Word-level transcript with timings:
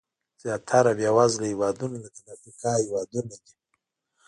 زیاتره 0.43 0.91
بېوزله 0.97 1.45
هېوادونه 1.51 1.95
لکه 2.03 2.19
د 2.25 2.27
افریقا 2.35 2.71
هېوادونه 2.83 3.33
دي. 3.43 3.51